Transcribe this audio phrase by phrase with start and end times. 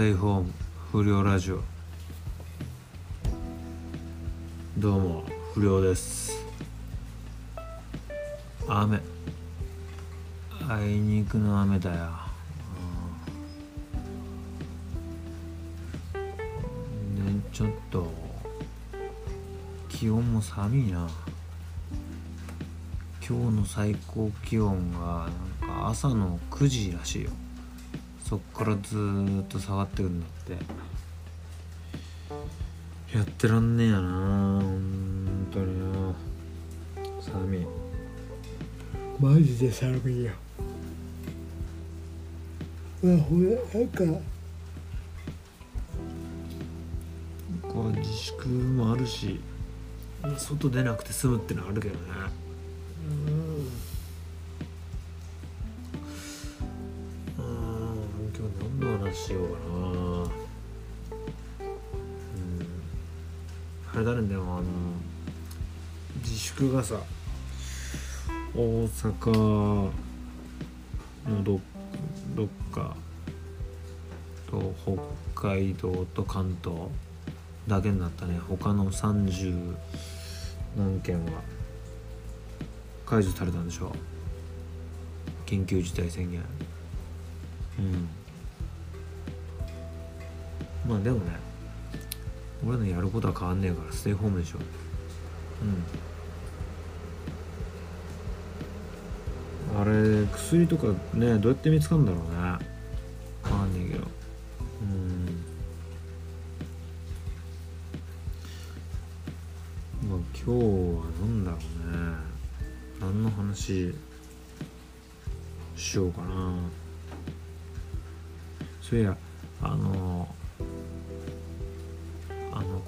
[0.00, 0.52] テイホーム
[0.90, 1.60] 不良ラジオ。
[4.78, 6.42] どうも不良です。
[8.66, 8.98] 雨。
[10.66, 12.08] あいにくの雨だよ、
[16.14, 16.18] う
[17.20, 18.10] ん、でちょっと
[19.90, 21.10] 気温も寒いな。
[23.20, 25.28] 今日の最高気温が
[25.60, 27.30] なんか朝の9時らしいよ。
[28.30, 30.52] そっからずーっと下がってくんだって。
[33.16, 36.14] やってらんねえやな本当にな。
[37.20, 37.66] 寒い
[39.18, 40.30] マジで寒いよ。
[43.02, 44.04] あほらなんか。
[47.62, 49.40] こう自粛もあるし
[50.38, 52.00] 外出なくて済むってのはあるけどね
[53.26, 53.39] うん
[59.14, 59.70] しようかな。
[61.60, 61.68] う
[63.94, 63.94] ん。
[63.94, 64.64] あれだねでもあの
[66.18, 67.00] 自粛がさ
[68.54, 69.90] 大阪
[71.28, 71.60] のど
[72.34, 72.96] どっか
[74.50, 74.74] と
[75.34, 76.88] 北海道と関東
[77.66, 78.38] だけになったね。
[78.48, 79.76] 他の30
[80.76, 81.32] 何県は
[83.06, 83.86] 解除されたんでしょ。
[83.86, 83.90] う
[85.46, 86.40] 緊急事態宣言。
[87.78, 88.08] うん。
[90.90, 91.38] まあでもね
[92.66, 94.58] 俺のやることは変わんねえからステイホームでしょ。
[99.76, 99.80] うん。
[99.80, 102.26] あれ薬とかねどうやって見つかるんだろうね。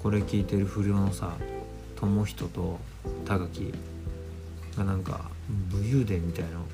[0.03, 1.37] これ聞いてる不良のさ
[2.01, 2.77] 友人と
[3.25, 3.73] 高木
[4.77, 5.31] がなんか
[5.71, 6.65] 武勇伝みたいの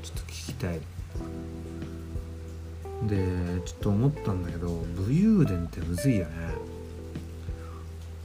[0.00, 0.80] ちょっと聞きたい。
[3.08, 3.16] で
[3.64, 6.30] ちょっと思ったんだけど武勇伝ってむずいよね。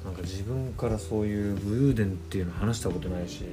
[0.05, 3.45] なんか自分からそういう武勇伝っていうの話したことないし。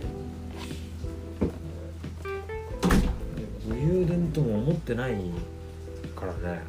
[3.67, 5.15] 武勇伝とも思ってない
[6.15, 6.61] からね。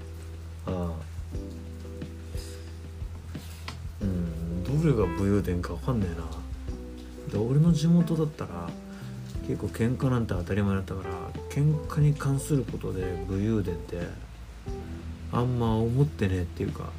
[0.65, 0.85] ああ。
[0.85, 1.00] うん
[4.83, 6.25] れが武勇伝か分かんねえな。
[7.31, 8.69] で俺の地元だったら
[9.47, 11.09] 結構喧嘩なんて当たり前だったから
[11.49, 14.07] 喧嘩に関することで武勇伝って
[15.31, 16.89] あんま思ってねえっていうか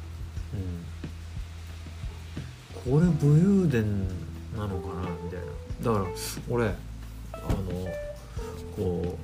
[2.85, 2.93] うん。
[2.93, 4.07] これ武勇伝
[4.57, 5.93] なのかなみたいな。
[5.99, 6.15] だから
[6.49, 6.75] 俺あの
[8.75, 9.17] こ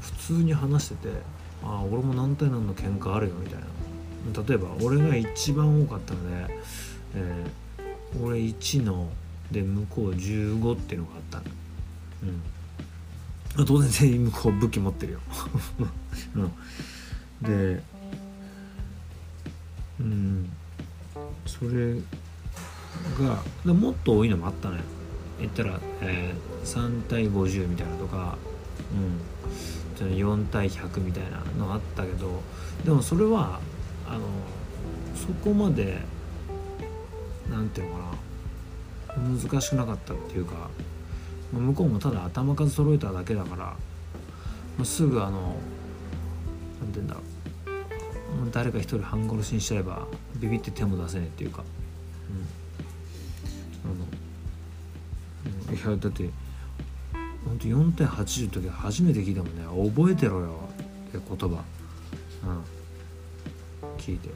[0.00, 1.08] う普通に話してて
[1.62, 3.66] ああ俺も何対何の喧嘩あるよみたいな。
[4.46, 6.54] 例えば俺が一番多かったので、
[7.14, 7.62] えー
[8.22, 9.08] 俺1の
[9.50, 11.38] で向こう15っていうのがあった。
[11.38, 11.44] の
[13.56, 13.66] うん。
[13.66, 15.20] 当然全員向こう武器持ってるよ、
[16.36, 16.52] うん、
[17.40, 17.82] で
[19.98, 20.50] うん。
[21.46, 21.94] それ
[23.18, 24.82] がでもっと多いのもあったのよ。
[25.40, 28.36] 言ったら、えー3対50みたいなとか、
[30.00, 32.40] うん、4対100みたいなのあったけど
[32.84, 33.60] でもそれは
[34.12, 34.26] あの
[35.16, 35.98] そこまで
[37.50, 38.00] なんていうのか
[39.16, 40.68] な難しくなかったっていうか
[41.50, 43.76] 向こうもただ頭数揃えただけだか
[44.78, 45.56] ら、すぐあのなんて
[46.94, 47.24] 言うんだろう
[48.50, 50.06] 誰か一人半殺しにしちゃえば
[50.36, 51.62] ビビって手も出せねえっていうか、
[53.84, 54.06] うん、あの、
[55.68, 56.30] うん、いやだって
[57.44, 59.92] ほんと4対80の時初めて聞いたもんね。
[59.94, 60.60] 覚えてろよ。
[61.08, 62.64] って言葉、うん、
[64.02, 64.28] 聞いて、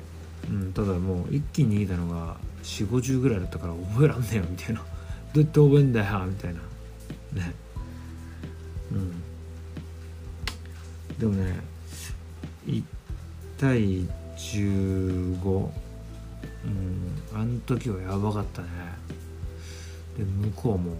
[0.48, 4.80] うん、ただもう一気に逃げたのが4 5 0ぐらいだったから覚えらんねえよみたいな。
[5.34, 6.60] どうやって覚えんだよみたいな。
[7.42, 7.54] ね。
[8.92, 9.12] うん。
[11.18, 11.60] でもね
[12.66, 12.82] 1
[13.58, 14.06] 対
[14.36, 15.70] 15
[16.64, 18.68] うんあの時はやばかったね。
[20.16, 20.96] で向こうも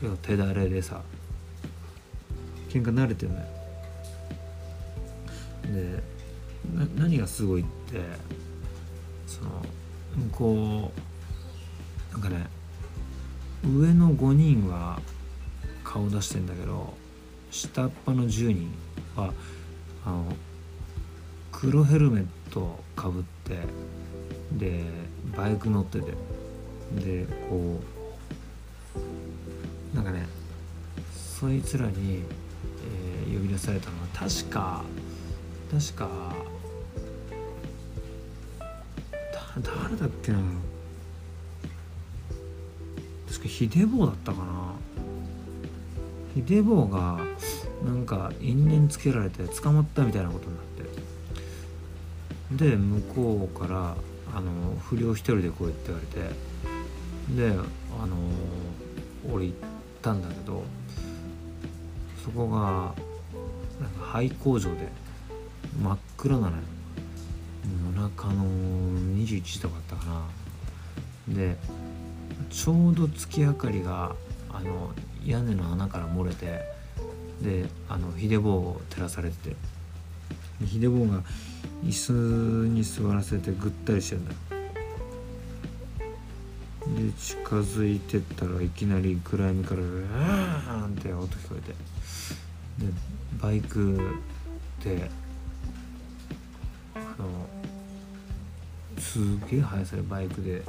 [0.00, 1.02] 結構手だれでさ
[2.68, 3.46] 喧嘩慣れてるのよ。
[5.72, 6.19] で
[6.96, 8.00] 何がすごいって
[9.26, 9.50] その
[10.16, 10.92] 向こ
[12.10, 12.46] うなんかね
[13.64, 15.00] 上の5人は
[15.84, 16.94] 顔出してんだけど
[17.50, 18.72] 下っ端の10人
[19.16, 19.32] は
[20.04, 20.24] あの
[21.52, 23.58] 黒ヘルメットかぶって
[24.52, 24.84] で
[25.36, 26.12] バイク乗ってて
[26.94, 27.80] でこ
[29.94, 30.26] うなんかね
[31.12, 32.22] そいつらに、
[32.84, 34.82] えー呼び出されたのは確か
[35.70, 36.08] 確か
[39.62, 40.38] 誰だっけな。
[43.28, 44.74] 確かヒデボーだったかな。
[46.34, 47.20] ヒデボーが
[47.84, 50.64] なんか因縁つけられて捕まったみたいなことになっ
[52.58, 52.70] て。
[52.70, 53.96] で向こうから
[54.34, 56.34] あの不良一人で来いって言われて。
[57.36, 57.50] で
[58.02, 58.16] あの
[59.32, 59.56] 俺行っ
[60.02, 60.64] たんだけど
[62.24, 62.94] そこが
[63.80, 65.09] なんか廃工場で。
[65.78, 66.62] 真っ暗なのよ。
[67.94, 70.24] 夜中の21時とかだったか
[71.28, 71.34] な。
[71.34, 71.56] で
[72.48, 74.16] ちょうど月明かりが
[74.52, 74.90] あの
[75.24, 76.62] 屋根の穴から漏れて
[77.42, 79.80] であのヒデボーを照らされてて。
[80.66, 81.22] ヒデボーが
[81.82, 84.36] 椅子に座らせてぐったりしてるんだよ。
[86.96, 91.72] で近づいてったらいきなり暗闇から「うーん!」って音聞こえて。
[92.84, 92.92] で
[93.40, 93.98] バイク
[94.84, 95.10] で
[99.12, 99.18] す
[99.50, 100.62] げえ速さでバイクで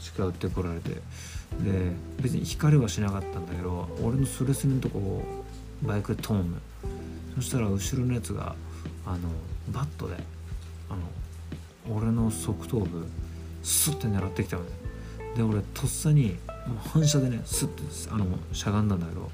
[0.00, 0.90] 近寄ってこられて。
[1.62, 5.44] で別に光はしなかったんだけど俺のスレスレのとこを
[5.82, 6.58] バイクで飛んの
[7.36, 8.54] そしたら後ろのやつが
[9.06, 9.30] あの
[9.72, 10.16] バットで
[10.90, 10.94] あ
[11.90, 13.06] の俺の側頭部
[13.62, 14.68] スッて狙ってきたのね。
[15.36, 16.36] で俺とっさに
[16.66, 19.30] もう反射でねスッてあのしゃがんだんだけど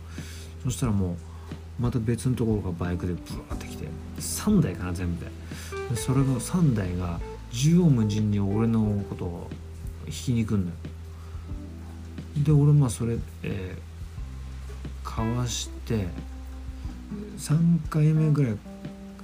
[0.62, 3.88] そしたらもうまた別のところがバイクでブワーってきて
[4.18, 5.30] 3台かな全部で。
[5.90, 7.18] でそれが3台が
[7.54, 9.50] 縦横無尽に俺のことを
[10.06, 10.76] 引きに行くんだよ。
[12.44, 16.08] で俺まあそれ、えー、かわして
[17.38, 18.56] 3回目ぐらい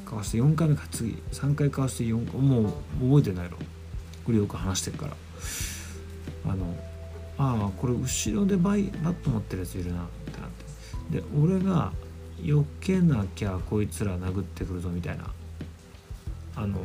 [0.07, 2.65] かわして4回目か次3回かわして4回もう
[3.01, 3.57] 覚えてないの。
[4.25, 5.17] これよく話してるから。
[6.47, 6.77] あの
[7.37, 10.51] ああこれ後ろでバイバット持ってるやついるなってなっ
[11.11, 11.19] て。
[11.19, 11.93] で俺が
[12.41, 15.25] 避けなきゃこいつら殴ってくるぞみたいな。
[16.55, 16.79] あの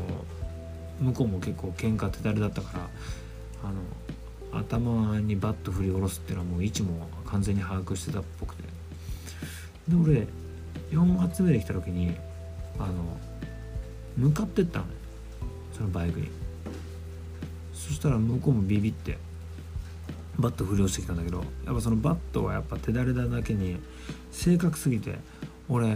[0.99, 2.89] 向こうも結構喧嘩手だれだったから
[3.63, 8.63] あの頭にバット振り下ろすっていうのはもう位置も完全に把握してたっぽくて。
[9.87, 10.27] で俺
[10.91, 12.15] 4発目で来た時に
[12.79, 12.93] あの
[14.17, 14.91] 向かってったのね
[15.73, 16.27] そのバイクに。
[17.73, 19.17] そしたら向こうもビビって
[20.39, 23.77] バット振り落ちてきたんだけどやっぱそのバットはやっぱ手だれだだけに
[24.31, 25.15] 正確すぎて
[25.69, 25.93] 俺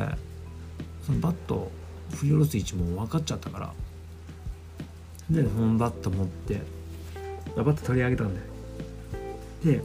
[1.05, 1.71] そのバット
[2.15, 3.73] 振り下ろす位置も分かっちゃったから
[5.29, 6.61] でそのバット持って
[7.55, 8.45] バット取り上げたんだよ。
[9.63, 9.81] で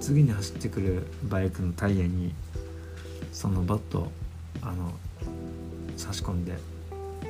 [0.00, 2.34] 次に走ってくるバイクのタイヤに
[3.32, 4.10] そのバット
[4.62, 4.92] あの
[5.96, 6.56] 差し込んで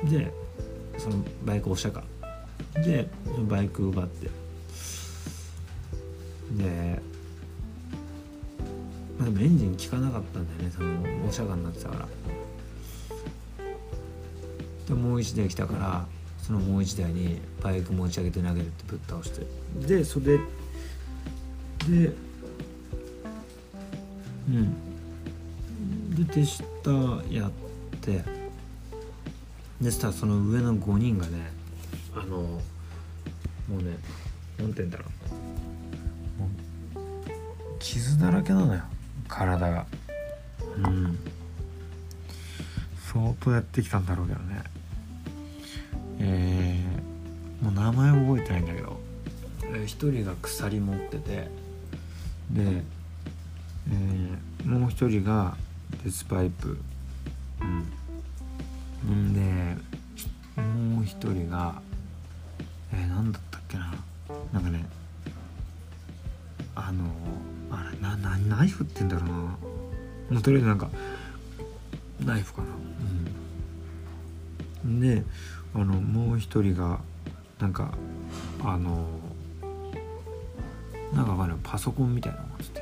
[0.03, 0.31] で
[0.97, 2.05] そのバイク押したか。
[2.75, 3.07] で
[3.47, 4.29] バイク奪って。
[6.51, 6.99] で
[9.19, 12.07] まあ、でもエンジン効かなかったんだよねそのおしゃがになってたから。
[14.87, 16.07] でもう一台来たから
[16.49, 19.45] そのもう一台にバイク持ち上げて投げるってぶっ倒して。
[19.85, 20.43] で袖で
[24.47, 26.15] うん。
[26.15, 26.63] で手下
[27.29, 27.51] やっ
[28.01, 28.23] て。
[29.79, 31.51] でしたらその上の5人がね
[32.15, 32.59] あのも
[33.69, 33.99] うね
[34.57, 35.09] 何て言うんだろう
[37.77, 38.81] 傷だらけなのよ
[39.27, 39.85] 体が。
[40.77, 41.15] うん。
[43.13, 44.63] 相当やってきたんだろうけどね
[46.19, 48.99] えー、もう名前覚えてないんだけど。
[49.85, 51.29] 一、人が鎖持ってて。
[51.29, 51.49] で、
[52.55, 55.55] えー、もう一人が
[56.03, 56.77] 鉄パイプ。
[57.61, 59.29] うん。
[59.29, 59.77] んで
[60.61, 61.81] もう一人が
[62.91, 63.93] えー、何だったっけな。
[64.53, 64.85] なんかね
[66.75, 67.05] あの
[67.71, 69.35] あれななナイフって言うんだろうな。
[69.35, 70.89] もうとりあえずなんか
[72.25, 72.67] ナイフかな。
[72.67, 72.78] うん
[74.85, 75.23] で
[75.73, 76.99] あのもう一人が
[77.59, 77.93] なんか
[78.63, 79.05] あの
[81.13, 82.65] なんかわかんないパソコンみたいなの持って。
[82.65, 82.81] て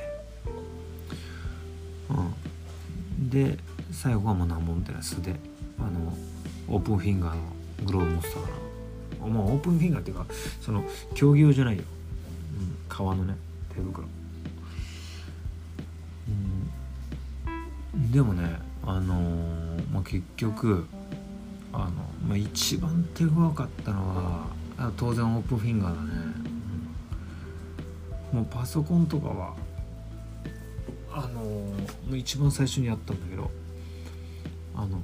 [2.10, 3.30] うん。
[3.30, 3.58] で
[3.90, 5.34] 最後はもう何も持ってな素で
[5.78, 6.12] あの
[6.68, 7.42] オープンフィンガーの
[7.84, 8.48] グローブ持ってたか
[9.20, 9.26] ら。
[9.26, 10.26] まあオープンフィンガーっていうか
[10.60, 11.82] その競技用じゃないよ、
[12.60, 13.34] うん、革のね
[13.74, 14.06] 手袋。
[17.94, 18.12] うん。
[18.12, 20.86] でもねあのー、まあ、結局
[21.72, 21.90] あの、
[22.26, 24.46] まあ、一番手強かったのは
[24.96, 26.08] 当然オープンフィンガーだね、
[28.32, 29.54] うん、もうパソコンとかは
[31.12, 31.72] あのも
[32.12, 33.50] う一番最初にやったんだけど
[34.76, 35.00] あの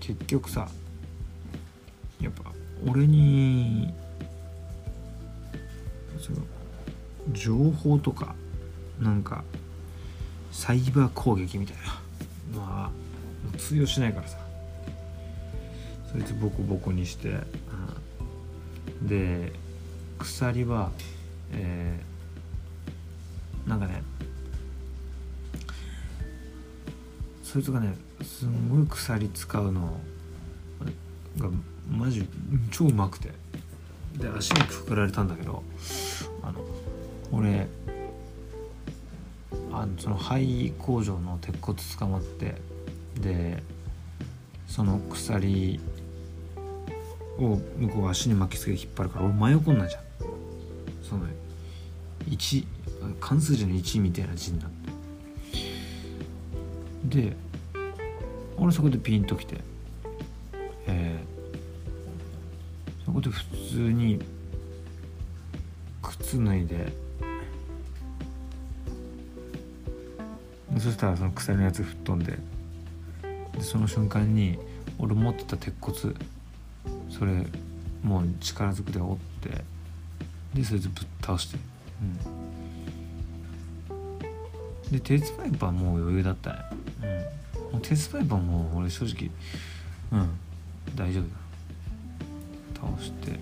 [0.00, 0.68] 結局さ
[2.20, 2.50] やっぱ
[2.86, 3.92] 俺に
[7.32, 8.34] 情報とか
[8.98, 9.44] なんか
[10.50, 11.76] サイバー攻撃みたい
[12.54, 12.90] なま
[13.54, 14.49] あ通用しないからさ。
[16.20, 17.40] いつボコボコにして、
[19.02, 19.52] で
[20.18, 20.90] 鎖は
[21.52, 24.02] えー、なんかね
[27.42, 29.98] そいつがねすんごい鎖使うの
[31.38, 31.48] が
[31.90, 32.28] マジ
[32.70, 33.30] 超うまくて。
[34.18, 35.62] で足にくくられたんだけど
[36.42, 36.60] あの
[37.32, 37.68] 俺
[39.72, 42.56] あのその廃工場の鉄骨捕まって
[43.20, 43.62] で
[44.66, 45.80] その鎖
[47.46, 50.02] を向こう足に巻きつけて引っ張るから俺真横になるじゃん
[51.02, 51.26] その
[52.28, 52.66] 1
[53.18, 54.90] 関数字の1みたいな字になって。
[57.04, 57.36] で
[58.56, 59.56] 俺そこでピンときて
[60.86, 64.20] えー、そこで普通に
[66.02, 66.92] 靴脱いで
[70.78, 72.38] そしたらその鎖のやつ吹っ飛んで
[73.52, 74.58] でその瞬間に
[74.98, 76.14] 俺持ってた鉄骨
[77.20, 77.46] それ
[78.02, 79.62] もう力ずくで折って
[80.54, 81.58] でそいつぶっ倒して。
[82.00, 82.04] う
[84.88, 84.90] ん。
[84.90, 86.58] で鉄パイプはもう余裕だったね。
[87.02, 87.72] うん。
[87.72, 89.30] もう鉄パイプはもう俺正直
[90.12, 90.30] うん。
[90.96, 92.88] 大丈夫だ。
[92.88, 93.38] 倒して。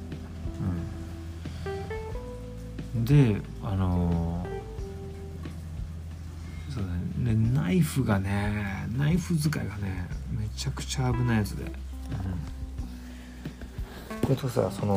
[2.97, 3.05] うん。
[3.05, 7.33] であのー、そうだね。
[7.33, 11.88] でナイフがねナイフ使いがねめちゃくちゃ危ないやつで。
[14.31, 14.95] れとさその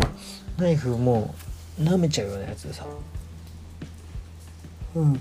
[0.58, 1.34] ナイフも
[1.80, 2.86] 舐めちゃうようなやつでさ。
[4.96, 5.14] うん。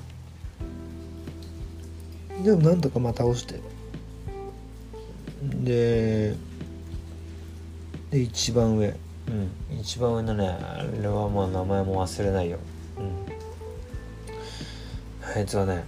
[2.42, 3.60] でもなんとかまた倒して。
[5.42, 6.34] で
[8.10, 8.88] で一番上。
[9.28, 9.50] うん。
[9.80, 12.58] 一番上のねあれはもう名前も忘れないよ。
[12.98, 13.26] うん。
[15.34, 15.84] あいつはね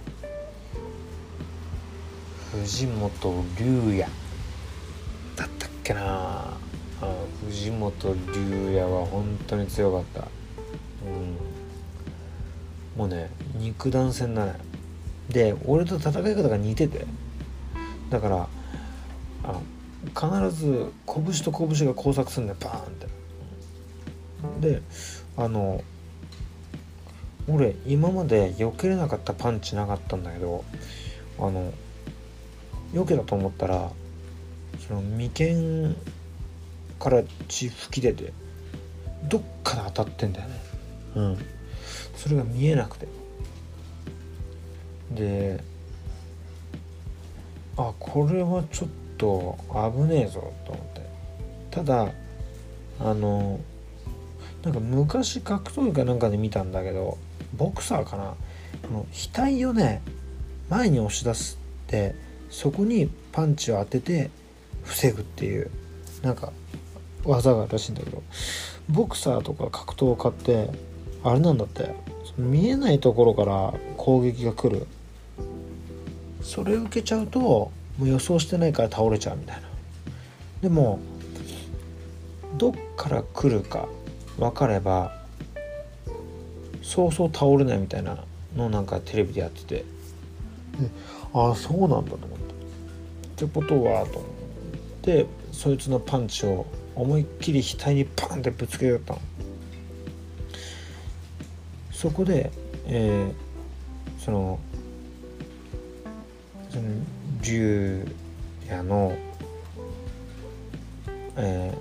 [2.51, 3.65] 藤本龍
[3.99, 4.09] 也。
[5.35, 6.52] だったっけなあ
[7.63, 10.21] 藤本龍也は本当に強かった。
[10.21, 10.25] う
[11.09, 11.37] ん。
[12.97, 14.55] もうね肉弾戦だね。
[15.29, 17.05] で俺と戦い方が似てて。
[18.09, 18.47] だから
[19.43, 19.59] あ
[20.07, 22.57] 必ず拳と拳が交錯するんだよ。
[22.59, 23.07] バーンって。
[24.59, 24.81] で
[25.37, 25.81] あの
[27.47, 30.65] 俺今まで避けれなかったパンチなかったんだけど
[31.39, 31.73] あの
[32.93, 33.89] 避けたと思ったら
[34.85, 35.95] その眉間
[37.03, 38.31] から血吹き出て
[39.27, 40.61] どっかで当たってんだよね。
[41.15, 41.37] うん。
[42.15, 43.07] それが見えなくて。
[45.11, 45.61] で
[47.75, 49.57] あこれはちょっと
[49.93, 51.01] 危ねえぞと思って。
[51.71, 52.09] ただ
[53.01, 53.59] あの
[54.63, 57.17] なんか昔格闘技かなんかで見たんだけど
[57.53, 58.35] ボクサーかな。
[58.81, 60.01] この額をね
[60.69, 62.15] 前に押し出すって
[62.49, 64.29] そこにパンチを当てて
[64.83, 65.69] 防ぐっていう
[66.21, 66.53] なんか
[67.25, 68.21] 技があるらしいんだけど
[68.89, 70.69] ボクサーとか格闘家って
[71.23, 71.95] あれなんだって
[72.37, 74.87] 見えないところから攻撃が来る。
[76.41, 79.61] それ受けちゃうともう予想してないから倒れちゃうみたいな。
[80.61, 80.99] でも
[82.57, 83.87] どっから来るか
[84.37, 85.15] 分かれば
[86.81, 88.17] そうそう倒れないみたいな
[88.55, 89.85] のをなんかテレビでやってて。
[91.33, 93.45] ああそうなんだと思って。
[93.45, 96.65] ってことはと思ってそいつのパンチを
[96.95, 99.21] 思いっきり額にパンってぶつけよったの。
[101.91, 102.51] そこで、
[102.85, 104.59] えー、その
[106.69, 106.83] その
[107.41, 108.05] 竜
[108.67, 109.15] 也の、
[111.37, 111.73] え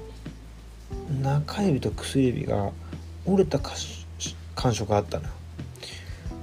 [1.10, 2.70] ー、中指と薬指が
[3.24, 3.58] 折れた
[4.54, 5.24] 感触があったの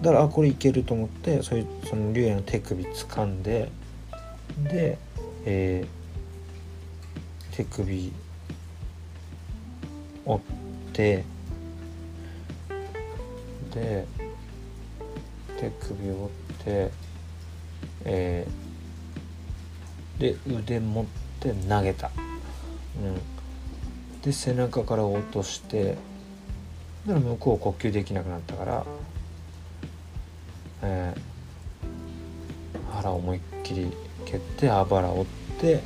[0.02, 3.70] だからあこれいけると思ってそういうその竜也の手首掴んで
[4.64, 4.98] で、
[5.46, 8.12] えー、手首
[10.26, 11.24] 折って
[13.74, 14.06] で
[15.60, 16.92] 手首を折って
[18.06, 21.06] えー、で腕持っ
[21.40, 22.12] て投げた、
[22.98, 25.98] うん、で背中から落として
[27.06, 28.86] だから向こう呼吸できなくなったから、
[30.84, 33.92] えー、腹思いっきり
[34.26, 35.26] 蹴ってあばら折っ
[35.60, 35.82] て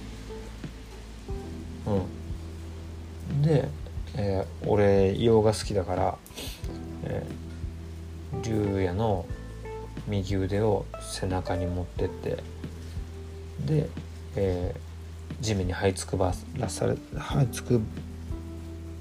[1.85, 3.41] うん。
[3.41, 3.67] で、
[4.15, 6.17] えー、俺硫黄が好きだから、
[7.05, 7.43] えー
[8.41, 9.25] 竜也の
[10.07, 12.37] 右腕を背中に持ってって
[13.65, 13.89] で、
[14.35, 17.81] えー、地面に這いつくばらされ這いつく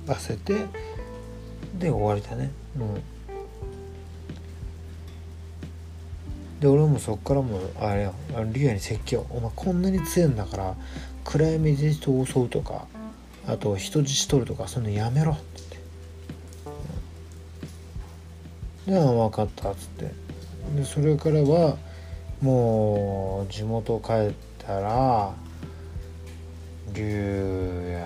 [0.06, 0.66] ばせて
[1.78, 2.50] で終わりだね。
[2.76, 3.02] うん。
[6.60, 8.12] で俺もそっからもあれや
[8.52, 9.26] 竜也に説教。
[9.30, 10.76] お前こんなに強いんだから
[11.24, 12.86] 暗闇で人を襲うとか。
[13.46, 15.32] あと人質取るとかそういうのやめろ。
[15.32, 15.42] って
[18.86, 20.10] 言ってで「あ分かった」っつって。
[20.76, 21.76] でそれからは
[22.40, 25.34] もう地元帰ったら
[26.92, 28.02] 龍也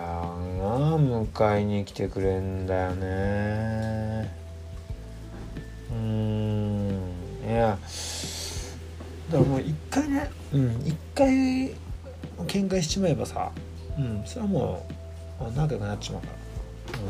[0.60, 4.34] が迎えに来てくれんだよね。
[5.90, 6.90] うん。
[7.46, 7.78] いや。
[9.30, 11.28] だからもう一回ねうん一回
[12.46, 13.50] 喧嘩しちまえばさ
[13.98, 15.05] うんそれはもう
[15.40, 16.32] 仲良くなっちまうから。
[17.00, 17.02] う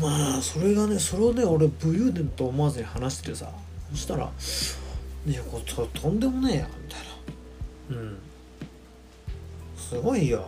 [0.00, 0.02] ん。
[0.02, 3.48] まあそれがねそれをね俺武勇伝と思わずに話しててさ
[3.92, 4.30] そしたら
[5.26, 7.00] 「いやこれととんでもねえや」みたい
[7.90, 8.02] な。
[8.02, 8.18] うん。
[9.76, 10.46] すごいよ。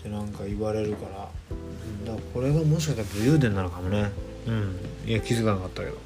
[0.00, 1.30] ってなんか言われるから。
[2.04, 4.10] だからこれがもしかしたら武勇伝なのかもね。
[4.46, 4.76] うん。
[5.06, 5.96] いや気づかなかったけど、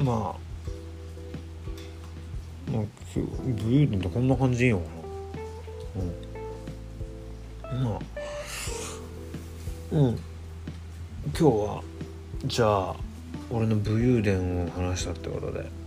[0.00, 0.49] うん、まあ
[2.72, 2.82] まあ
[3.14, 4.84] 武勇伝ってこんな感じいいのか
[7.66, 7.84] なうん。
[7.84, 8.00] まあ
[9.92, 10.08] うん。
[10.08, 10.18] 今
[11.32, 11.82] 日は
[12.44, 12.96] じゃあ
[13.50, 15.80] 俺の武勇伝を話したってことで。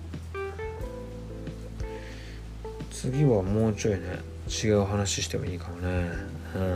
[2.91, 6.09] 次はもうちょいね違う話してもいいかもね。
[6.55, 6.71] うん。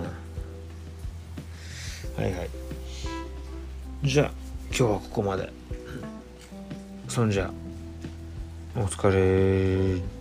[2.21, 2.49] はいはい。
[4.03, 4.31] じゃあ
[4.67, 5.49] 今日はここまで。
[7.07, 7.66] そんじゃあ。
[8.79, 10.16] お疲れ。